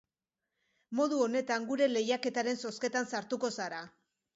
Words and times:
Modu 1.01 1.21
honetan 1.27 1.69
gure 1.75 1.91
lehiaketaren 1.95 2.61
zozketan 2.67 3.15
sartuko 3.15 3.57
zara. 3.61 3.89